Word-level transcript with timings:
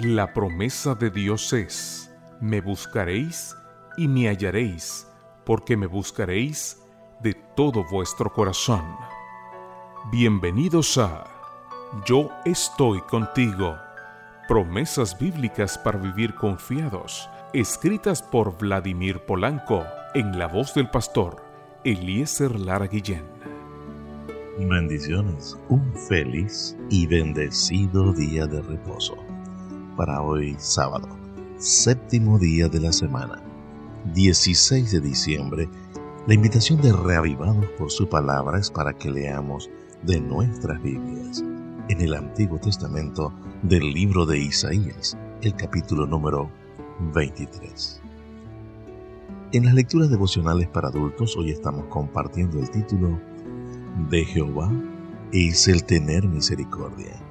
La 0.00 0.32
promesa 0.32 0.94
de 0.94 1.10
Dios 1.10 1.52
es, 1.52 2.08
me 2.40 2.60
buscaréis 2.60 3.56
y 3.96 4.06
me 4.06 4.28
hallaréis, 4.28 5.08
porque 5.44 5.76
me 5.76 5.88
buscaréis 5.88 6.80
de 7.20 7.34
todo 7.56 7.84
vuestro 7.90 8.32
corazón. 8.32 8.84
Bienvenidos 10.12 10.98
a 10.98 11.24
Yo 12.06 12.30
estoy 12.44 13.00
contigo. 13.10 13.76
Promesas 14.46 15.18
bíblicas 15.18 15.76
para 15.76 15.98
vivir 15.98 16.36
confiados, 16.36 17.28
escritas 17.52 18.22
por 18.22 18.56
Vladimir 18.56 19.18
Polanco, 19.26 19.84
en 20.14 20.38
la 20.38 20.46
voz 20.46 20.74
del 20.74 20.88
pastor 20.90 21.42
Eliezer 21.82 22.54
Lara 22.60 22.86
Guillén. 22.86 23.24
Bendiciones, 24.60 25.58
un 25.68 25.92
feliz 26.08 26.76
y 26.88 27.08
bendecido 27.08 28.12
día 28.12 28.46
de 28.46 28.62
reposo 28.62 29.27
para 29.98 30.22
hoy 30.22 30.54
sábado, 30.58 31.08
séptimo 31.56 32.38
día 32.38 32.68
de 32.68 32.78
la 32.78 32.92
semana, 32.92 33.42
16 34.14 34.92
de 34.92 35.00
diciembre. 35.00 35.68
La 36.28 36.34
invitación 36.34 36.80
de 36.80 36.92
Reavivados 36.92 37.66
por 37.76 37.90
su 37.90 38.08
palabra 38.08 38.60
es 38.60 38.70
para 38.70 38.92
que 38.92 39.10
leamos 39.10 39.68
de 40.04 40.20
nuestras 40.20 40.80
Biblias 40.80 41.42
en 41.88 42.00
el 42.00 42.14
Antiguo 42.14 42.60
Testamento 42.60 43.32
del 43.62 43.92
libro 43.92 44.24
de 44.24 44.38
Isaías, 44.38 45.18
el 45.42 45.56
capítulo 45.56 46.06
número 46.06 46.48
23. 47.12 48.00
En 49.50 49.64
las 49.64 49.74
lecturas 49.74 50.10
devocionales 50.10 50.68
para 50.68 50.88
adultos 50.88 51.36
hoy 51.36 51.50
estamos 51.50 51.86
compartiendo 51.86 52.60
el 52.60 52.70
título 52.70 53.18
De 54.08 54.24
Jehová 54.24 54.70
es 55.32 55.66
el 55.66 55.82
tener 55.82 56.28
misericordia. 56.28 57.27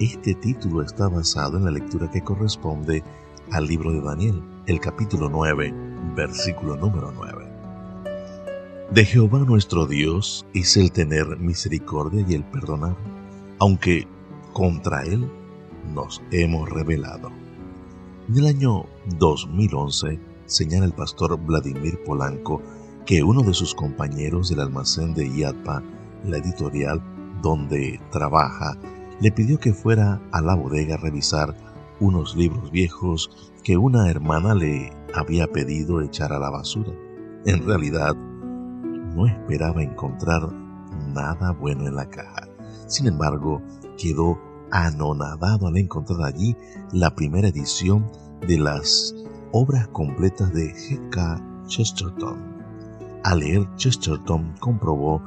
Este 0.00 0.32
título 0.36 0.82
está 0.82 1.08
basado 1.08 1.58
en 1.58 1.64
la 1.64 1.72
lectura 1.72 2.08
que 2.08 2.22
corresponde 2.22 3.02
al 3.50 3.66
libro 3.66 3.90
de 3.90 4.00
Daniel, 4.00 4.40
el 4.66 4.78
capítulo 4.78 5.28
9, 5.28 5.74
versículo 6.14 6.76
número 6.76 7.10
9. 7.10 7.44
De 8.92 9.04
Jehová 9.04 9.40
nuestro 9.40 9.88
Dios 9.88 10.46
es 10.54 10.76
el 10.76 10.92
tener 10.92 11.40
misericordia 11.40 12.24
y 12.28 12.34
el 12.34 12.44
perdonar, 12.44 12.96
aunque 13.58 14.06
contra 14.52 15.02
Él 15.02 15.28
nos 15.92 16.22
hemos 16.30 16.70
rebelado. 16.70 17.32
En 18.28 18.36
el 18.36 18.46
año 18.46 18.84
2011 19.18 20.20
señala 20.46 20.86
el 20.86 20.92
pastor 20.92 21.36
Vladimir 21.44 22.04
Polanco 22.04 22.62
que 23.04 23.24
uno 23.24 23.42
de 23.42 23.52
sus 23.52 23.74
compañeros 23.74 24.48
del 24.48 24.60
almacén 24.60 25.12
de 25.12 25.26
IATPA, 25.26 25.82
la 26.24 26.38
editorial 26.38 27.02
donde 27.42 28.00
trabaja, 28.12 28.78
le 29.20 29.32
pidió 29.32 29.58
que 29.58 29.72
fuera 29.72 30.20
a 30.32 30.40
la 30.40 30.54
bodega 30.54 30.94
a 30.94 30.98
revisar 30.98 31.54
unos 32.00 32.36
libros 32.36 32.70
viejos 32.70 33.52
que 33.64 33.76
una 33.76 34.08
hermana 34.10 34.54
le 34.54 34.92
había 35.14 35.46
pedido 35.48 36.00
echar 36.00 36.32
a 36.32 36.38
la 36.38 36.50
basura. 36.50 36.92
En 37.44 37.66
realidad, 37.66 38.14
no 38.14 39.26
esperaba 39.26 39.82
encontrar 39.82 40.52
nada 41.12 41.52
bueno 41.52 41.86
en 41.86 41.96
la 41.96 42.08
caja. 42.08 42.48
Sin 42.86 43.06
embargo, 43.06 43.62
quedó 43.96 44.38
anonadado 44.70 45.66
al 45.66 45.76
encontrar 45.76 46.22
allí 46.22 46.56
la 46.92 47.14
primera 47.14 47.48
edición 47.48 48.10
de 48.46 48.58
las 48.58 49.14
obras 49.52 49.88
completas 49.88 50.52
de 50.52 50.72
G.K. 50.74 51.64
Chesterton. 51.66 52.38
Al 53.24 53.40
leer 53.40 53.68
Chesterton 53.76 54.54
comprobó 54.60 55.22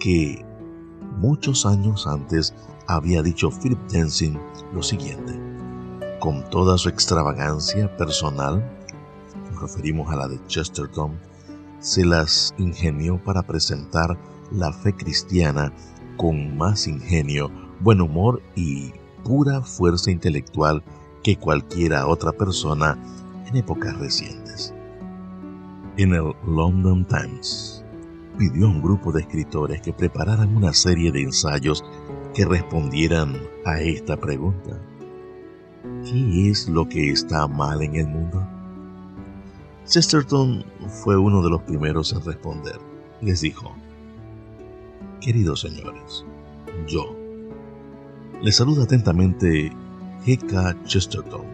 que 0.00 0.44
muchos 1.16 1.66
años 1.66 2.06
antes 2.06 2.54
había 2.86 3.22
dicho 3.22 3.50
Philip 3.50 3.78
Tenzin 3.88 4.38
lo 4.72 4.82
siguiente. 4.82 5.38
Con 6.20 6.48
toda 6.50 6.78
su 6.78 6.88
extravagancia 6.88 7.94
personal, 7.96 8.64
nos 9.50 9.60
referimos 9.60 10.12
a 10.12 10.16
la 10.16 10.28
de 10.28 10.44
Chesterton, 10.46 11.18
se 11.80 12.04
las 12.04 12.54
ingenió 12.58 13.22
para 13.22 13.42
presentar 13.42 14.18
la 14.50 14.72
fe 14.72 14.94
cristiana 14.94 15.72
con 16.16 16.56
más 16.56 16.86
ingenio, 16.86 17.50
buen 17.80 18.00
humor 18.00 18.42
y 18.54 18.92
pura 19.22 19.60
fuerza 19.62 20.10
intelectual 20.10 20.82
que 21.22 21.36
cualquiera 21.36 22.06
otra 22.06 22.32
persona 22.32 22.98
en 23.46 23.56
épocas 23.56 23.98
recientes. 23.98 24.74
En 25.96 26.14
el 26.14 26.32
London 26.46 27.06
Times 27.06 27.83
pidió 28.36 28.66
a 28.66 28.70
un 28.70 28.82
grupo 28.82 29.12
de 29.12 29.22
escritores 29.22 29.80
que 29.80 29.92
prepararan 29.92 30.56
una 30.56 30.72
serie 30.72 31.12
de 31.12 31.22
ensayos 31.22 31.84
que 32.34 32.44
respondieran 32.44 33.34
a 33.64 33.80
esta 33.80 34.16
pregunta. 34.16 34.80
¿Qué 36.04 36.50
es 36.50 36.68
lo 36.68 36.88
que 36.88 37.10
está 37.10 37.46
mal 37.46 37.82
en 37.82 37.96
el 37.96 38.06
mundo? 38.06 38.46
Chesterton 39.86 40.64
fue 40.88 41.16
uno 41.16 41.42
de 41.42 41.50
los 41.50 41.62
primeros 41.62 42.12
en 42.12 42.24
responder. 42.24 42.78
Les 43.20 43.42
dijo, 43.42 43.74
Queridos 45.20 45.60
señores, 45.60 46.24
yo. 46.86 47.16
Les 48.42 48.56
saluda 48.56 48.84
atentamente 48.84 49.72
G.K. 50.24 50.84
Chesterton. 50.84 51.44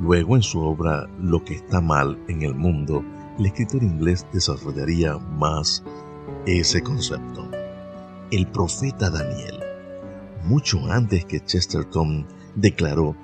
Luego 0.00 0.36
en 0.36 0.42
su 0.42 0.60
obra 0.60 1.08
Lo 1.20 1.42
que 1.44 1.54
está 1.54 1.80
mal 1.80 2.18
en 2.28 2.42
el 2.42 2.54
mundo, 2.54 3.02
el 3.38 3.46
escritor 3.46 3.82
inglés 3.82 4.26
desarrollaría 4.32 5.18
más 5.18 5.82
ese 6.46 6.82
concepto. 6.82 7.48
El 8.30 8.46
profeta 8.48 9.10
Daniel 9.10 9.66
mucho 10.46 10.80
antes 10.90 11.24
que 11.24 11.44
Chesterton 11.44 12.24
declaró, 12.54 13.16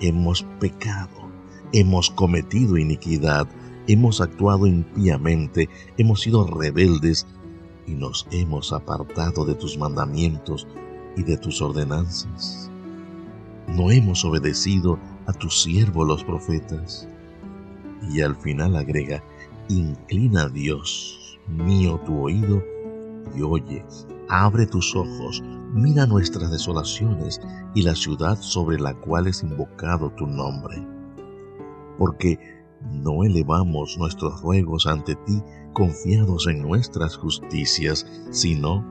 hemos 0.00 0.42
pecado, 0.58 1.30
hemos 1.72 2.10
cometido 2.10 2.76
iniquidad, 2.76 3.46
hemos 3.86 4.20
actuado 4.20 4.66
impíamente, 4.66 5.68
hemos 5.96 6.22
sido 6.22 6.44
rebeldes 6.44 7.24
y 7.86 7.92
nos 7.92 8.26
hemos 8.32 8.72
apartado 8.72 9.44
de 9.44 9.54
tus 9.54 9.78
mandamientos 9.78 10.66
y 11.16 11.22
de 11.22 11.36
tus 11.36 11.62
ordenanzas. 11.62 12.68
No 13.68 13.92
hemos 13.92 14.24
obedecido 14.24 14.98
a 15.26 15.32
tus 15.32 15.62
siervos 15.62 16.06
los 16.06 16.24
profetas. 16.24 17.08
Y 18.10 18.20
al 18.20 18.36
final 18.36 18.76
agrega, 18.76 19.22
inclina 19.68 20.48
Dios 20.48 21.38
mío 21.48 22.00
tu 22.04 22.22
oído 22.22 22.62
y 23.34 23.42
oye, 23.42 23.84
abre 24.28 24.66
tus 24.66 24.94
ojos, 24.94 25.42
mira 25.72 26.06
nuestras 26.06 26.50
desolaciones 26.50 27.40
y 27.74 27.82
la 27.82 27.94
ciudad 27.94 28.38
sobre 28.40 28.78
la 28.78 28.94
cual 28.94 29.26
es 29.26 29.42
invocado 29.42 30.10
tu 30.10 30.26
nombre. 30.26 30.86
Porque 31.98 32.38
no 32.92 33.24
elevamos 33.24 33.96
nuestros 33.98 34.40
ruegos 34.42 34.86
ante 34.86 35.14
ti 35.14 35.42
confiados 35.72 36.46
en 36.46 36.62
nuestras 36.62 37.16
justicias, 37.16 38.06
sino 38.30 38.84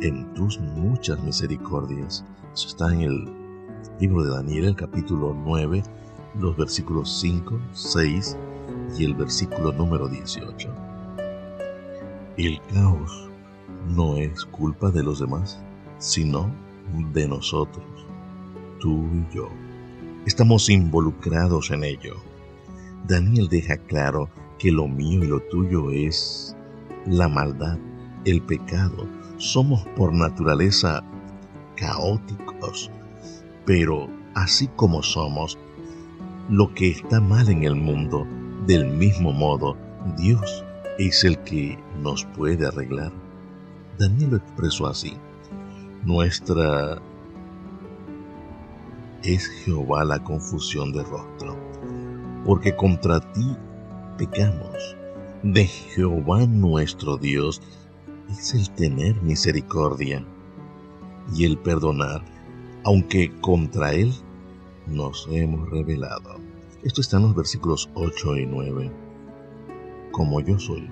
en 0.00 0.32
tus 0.34 0.58
muchas 0.60 1.22
misericordias. 1.22 2.24
Eso 2.52 2.68
está 2.68 2.92
en 2.92 3.02
el 3.02 3.28
libro 4.00 4.24
de 4.24 4.30
Daniel, 4.30 4.64
el 4.66 4.76
capítulo 4.76 5.34
9, 5.34 5.82
los 6.40 6.56
versículos 6.56 7.20
5, 7.20 7.58
6 7.72 8.36
y 8.96 9.04
el 9.04 9.14
versículo 9.14 9.72
número 9.72 10.08
18. 10.08 10.68
El 12.36 12.60
caos 12.72 13.28
no 13.88 14.16
es 14.16 14.44
culpa 14.44 14.90
de 14.90 15.02
los 15.02 15.20
demás 15.20 15.60
sino 15.98 16.50
de 17.12 17.28
nosotros, 17.28 17.84
tú 18.80 19.06
y 19.12 19.34
yo. 19.34 19.48
Estamos 20.26 20.68
involucrados 20.70 21.70
en 21.70 21.84
ello. 21.84 22.16
Daniel 23.06 23.48
deja 23.48 23.76
claro 23.76 24.28
que 24.58 24.70
lo 24.70 24.88
mío 24.88 25.22
y 25.24 25.26
lo 25.26 25.40
tuyo 25.40 25.90
es 25.90 26.56
la 27.06 27.28
maldad, 27.28 27.78
el 28.24 28.42
pecado. 28.42 29.06
Somos 29.36 29.84
por 29.96 30.12
naturaleza 30.12 31.02
caóticos, 31.76 32.90
pero 33.64 34.08
así 34.34 34.68
como 34.76 35.02
somos, 35.02 35.58
lo 36.48 36.72
que 36.74 36.90
está 36.90 37.20
mal 37.20 37.48
en 37.50 37.64
el 37.64 37.74
mundo, 37.74 38.26
del 38.68 38.86
mismo 38.86 39.32
modo, 39.32 39.76
Dios 40.16 40.64
es 40.98 41.24
el 41.24 41.36
que 41.38 41.76
nos 42.00 42.24
puede 42.24 42.64
arreglar. 42.64 43.10
Daniel 43.98 44.30
lo 44.30 44.36
expresó 44.36 44.86
así 44.86 45.16
nuestra 46.04 47.02
es 49.22 49.46
Jehová 49.46 50.04
la 50.04 50.22
confusión 50.22 50.92
de 50.92 51.02
rostro, 51.02 51.56
porque 52.46 52.74
contra 52.74 53.20
ti 53.32 53.56
pecamos. 54.16 54.96
De 55.42 55.66
Jehová 55.66 56.46
nuestro 56.46 57.16
Dios 57.16 57.60
es 58.30 58.54
el 58.54 58.70
tener 58.70 59.20
misericordia 59.22 60.24
y 61.34 61.44
el 61.44 61.58
perdonar, 61.58 62.22
aunque 62.84 63.30
contra 63.40 63.92
Él 63.92 64.12
nos 64.86 65.28
hemos 65.30 65.68
rebelado. 65.68 66.47
Esto 66.84 67.00
está 67.00 67.16
en 67.16 67.24
los 67.24 67.34
versículos 67.34 67.90
8 67.94 68.36
y 68.36 68.46
9. 68.46 68.92
Como 70.12 70.40
yo 70.40 70.60
soy 70.60 70.88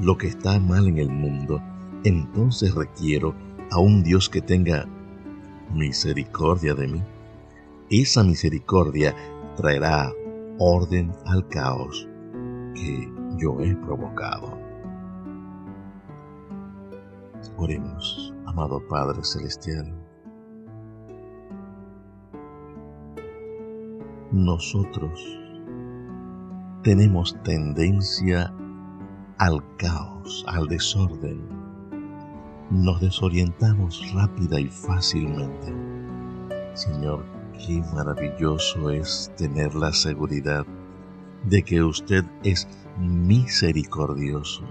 lo 0.00 0.16
que 0.16 0.28
está 0.28 0.60
mal 0.60 0.86
en 0.86 0.98
el 0.98 1.10
mundo, 1.10 1.60
entonces 2.04 2.72
requiero 2.74 3.34
a 3.72 3.80
un 3.80 4.04
Dios 4.04 4.28
que 4.28 4.40
tenga 4.40 4.86
misericordia 5.72 6.74
de 6.74 6.86
mí. 6.86 7.02
esa 7.90 8.22
misericordia 8.22 9.14
traerá 9.56 10.12
orden 10.58 11.12
al 11.24 11.46
caos 11.48 12.08
que 12.74 13.12
yo 13.36 13.60
he 13.60 13.74
provocado. 13.74 14.56
Oremos, 17.56 18.32
amado 18.46 18.80
Padre 18.88 19.24
Celestial. 19.24 20.05
Nosotros 24.36 25.18
tenemos 26.82 27.42
tendencia 27.42 28.52
al 29.38 29.64
caos, 29.78 30.44
al 30.46 30.68
desorden. 30.68 31.40
Nos 32.70 33.00
desorientamos 33.00 34.12
rápida 34.12 34.60
y 34.60 34.68
fácilmente. 34.68 35.72
Señor, 36.74 37.24
qué 37.54 37.82
maravilloso 37.94 38.90
es 38.90 39.32
tener 39.38 39.74
la 39.74 39.90
seguridad 39.94 40.66
de 41.44 41.62
que 41.62 41.82
usted 41.82 42.22
es 42.44 42.68
misericordioso. 42.98 44.64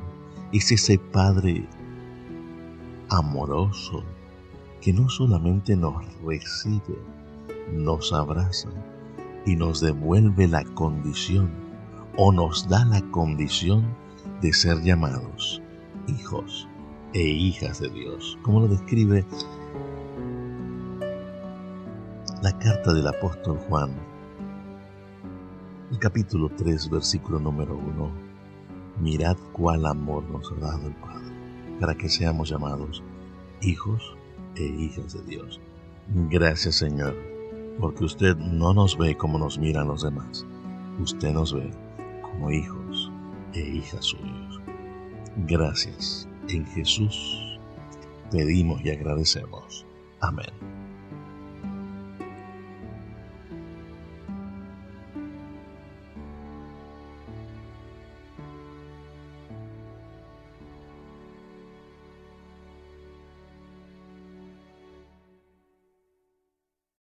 Es 0.53 0.71
ese 0.71 0.99
Padre 0.99 1.67
amoroso 3.09 4.03
que 4.79 4.93
no 4.93 5.09
solamente 5.09 5.75
nos 5.75 6.05
recibe, 6.21 6.99
nos 7.73 8.13
abraza 8.13 8.69
y 9.45 9.55
nos 9.55 9.81
devuelve 9.81 10.47
la 10.47 10.63
condición 10.63 11.51
o 12.17 12.31
nos 12.31 12.67
da 12.67 12.85
la 12.85 13.01
condición 13.11 13.85
de 14.41 14.53
ser 14.53 14.81
llamados 14.81 15.61
hijos 16.07 16.67
e 17.13 17.21
hijas 17.21 17.79
de 17.79 17.89
Dios, 17.89 18.37
como 18.41 18.61
lo 18.61 18.67
describe 18.67 19.25
la 22.41 22.57
carta 22.59 22.93
del 22.93 23.07
apóstol 23.07 23.57
Juan, 23.69 23.91
el 25.91 25.99
capítulo 25.99 26.49
3, 26.49 26.89
versículo 26.89 27.39
número 27.39 27.77
1. 27.77 28.11
Mirad 28.99 29.37
cuál 29.53 29.85
amor 29.85 30.23
nos 30.29 30.51
ha 30.51 30.55
dado 30.55 30.87
el 30.87 30.95
Padre, 30.95 31.31
para 31.79 31.95
que 31.95 32.09
seamos 32.09 32.49
llamados 32.49 33.03
hijos 33.61 34.15
e 34.55 34.63
hijas 34.63 35.13
de 35.13 35.23
Dios. 35.23 35.59
Gracias 36.29 36.75
Señor, 36.75 37.15
porque 37.79 38.05
usted 38.05 38.35
no 38.37 38.73
nos 38.73 38.97
ve 38.97 39.15
como 39.15 39.37
nos 39.37 39.57
miran 39.57 39.87
los 39.87 40.03
demás, 40.03 40.45
usted 40.99 41.33
nos 41.33 41.53
ve 41.53 41.69
como 42.21 42.51
hijos 42.51 43.11
e 43.53 43.59
hijas 43.59 44.05
suyos. 44.05 44.61
Gracias. 45.47 46.27
En 46.49 46.65
Jesús 46.67 47.59
pedimos 48.31 48.81
y 48.83 48.91
agradecemos. 48.91 49.85
Amén. 50.21 50.74